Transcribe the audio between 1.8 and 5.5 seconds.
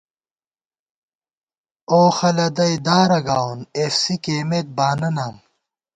اوخہ لدَئی دارہ گاوون ایف سی کېئیمت بانہ نام